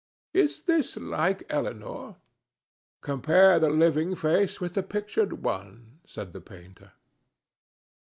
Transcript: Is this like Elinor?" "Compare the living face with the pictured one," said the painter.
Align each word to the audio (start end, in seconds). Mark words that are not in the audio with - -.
Is 0.33 0.63
this 0.63 0.97
like 0.97 1.43
Elinor?" 1.47 2.15
"Compare 3.01 3.59
the 3.59 3.69
living 3.69 4.15
face 4.15 4.59
with 4.59 4.73
the 4.73 4.81
pictured 4.81 5.43
one," 5.43 5.99
said 6.07 6.33
the 6.33 6.41
painter. 6.41 6.93